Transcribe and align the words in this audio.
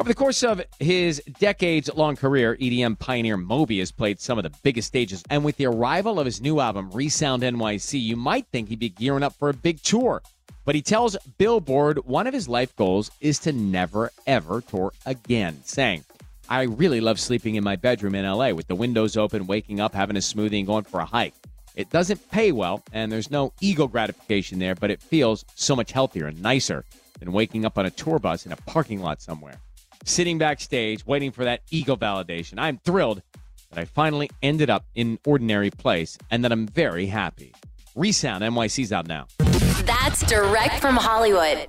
Over 0.00 0.08
the 0.08 0.14
course 0.14 0.42
of 0.42 0.62
his 0.78 1.22
decades 1.38 1.90
long 1.94 2.16
career, 2.16 2.56
EDM 2.56 2.98
pioneer 2.98 3.36
Moby 3.36 3.80
has 3.80 3.92
played 3.92 4.18
some 4.18 4.38
of 4.38 4.44
the 4.44 4.58
biggest 4.62 4.88
stages. 4.88 5.22
And 5.28 5.44
with 5.44 5.58
the 5.58 5.66
arrival 5.66 6.18
of 6.18 6.24
his 6.24 6.40
new 6.40 6.58
album, 6.58 6.90
Resound 6.92 7.42
NYC, 7.42 8.00
you 8.00 8.16
might 8.16 8.46
think 8.46 8.70
he'd 8.70 8.78
be 8.78 8.88
gearing 8.88 9.22
up 9.22 9.34
for 9.34 9.50
a 9.50 9.54
big 9.54 9.82
tour. 9.82 10.22
But 10.64 10.74
he 10.74 10.80
tells 10.80 11.18
Billboard 11.36 11.98
one 12.06 12.26
of 12.26 12.32
his 12.32 12.48
life 12.48 12.74
goals 12.76 13.10
is 13.20 13.40
to 13.40 13.52
never, 13.52 14.10
ever 14.26 14.62
tour 14.62 14.94
again, 15.04 15.60
saying, 15.66 16.04
I 16.48 16.62
really 16.62 17.02
love 17.02 17.20
sleeping 17.20 17.56
in 17.56 17.62
my 17.62 17.76
bedroom 17.76 18.14
in 18.14 18.24
LA 18.24 18.52
with 18.52 18.68
the 18.68 18.74
windows 18.74 19.18
open, 19.18 19.46
waking 19.46 19.80
up, 19.80 19.92
having 19.92 20.16
a 20.16 20.20
smoothie, 20.20 20.60
and 20.60 20.66
going 20.66 20.84
for 20.84 21.00
a 21.00 21.04
hike. 21.04 21.34
It 21.76 21.90
doesn't 21.90 22.30
pay 22.30 22.52
well, 22.52 22.82
and 22.94 23.12
there's 23.12 23.30
no 23.30 23.52
ego 23.60 23.86
gratification 23.86 24.60
there, 24.60 24.74
but 24.74 24.90
it 24.90 25.02
feels 25.02 25.44
so 25.56 25.76
much 25.76 25.92
healthier 25.92 26.24
and 26.24 26.40
nicer 26.40 26.86
than 27.18 27.32
waking 27.32 27.66
up 27.66 27.76
on 27.76 27.84
a 27.84 27.90
tour 27.90 28.18
bus 28.18 28.46
in 28.46 28.52
a 28.52 28.56
parking 28.56 29.02
lot 29.02 29.20
somewhere 29.20 29.60
sitting 30.04 30.38
backstage 30.38 31.04
waiting 31.06 31.30
for 31.30 31.44
that 31.44 31.62
ego 31.70 31.96
validation. 31.96 32.54
I'm 32.58 32.78
thrilled 32.78 33.22
that 33.70 33.78
I 33.78 33.84
finally 33.84 34.30
ended 34.42 34.70
up 34.70 34.84
in 34.94 35.12
an 35.12 35.18
ordinary 35.24 35.70
place 35.70 36.18
and 36.30 36.44
that 36.44 36.52
I'm 36.52 36.66
very 36.66 37.06
happy. 37.06 37.52
Resound 37.94 38.42
NYC's 38.42 38.92
out 38.92 39.06
now. 39.06 39.26
That's 39.84 40.22
direct 40.26 40.80
from 40.80 40.96
Hollywood. 40.96 41.68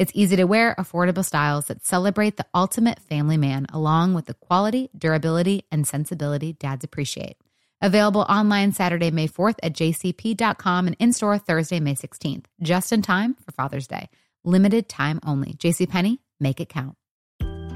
It's 0.00 0.12
easy 0.14 0.36
to 0.36 0.44
wear, 0.44 0.74
affordable 0.78 1.22
styles 1.22 1.66
that 1.66 1.84
celebrate 1.84 2.38
the 2.38 2.46
ultimate 2.54 3.00
family 3.00 3.36
man, 3.36 3.66
along 3.70 4.14
with 4.14 4.24
the 4.24 4.32
quality, 4.32 4.88
durability, 4.96 5.66
and 5.70 5.86
sensibility 5.86 6.54
dads 6.54 6.84
appreciate. 6.84 7.36
Available 7.82 8.22
online 8.22 8.72
Saturday, 8.72 9.10
May 9.10 9.28
4th 9.28 9.56
at 9.62 9.74
jcp.com 9.74 10.86
and 10.86 10.96
in 10.98 11.12
store 11.12 11.36
Thursday, 11.36 11.80
May 11.80 11.96
16th, 11.96 12.46
just 12.62 12.92
in 12.92 13.02
time 13.02 13.34
for 13.44 13.52
Father's 13.52 13.86
Day. 13.86 14.08
Limited 14.42 14.88
time 14.88 15.20
only. 15.22 15.52
JCPenney, 15.52 16.16
make 16.40 16.60
it 16.60 16.70
count. 16.70 16.96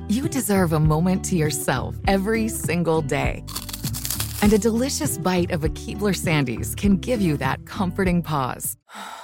You 0.08 0.26
deserve 0.26 0.72
a 0.72 0.80
moment 0.80 1.26
to 1.26 1.36
yourself 1.36 1.94
every 2.08 2.48
single 2.48 3.02
day. 3.02 3.44
And 4.40 4.50
a 4.54 4.58
delicious 4.58 5.18
bite 5.18 5.50
of 5.50 5.62
a 5.62 5.68
Keebler 5.68 6.16
Sandies 6.16 6.74
can 6.74 6.96
give 6.96 7.20
you 7.20 7.36
that 7.36 7.66
comforting 7.66 8.22
pause. 8.22 8.78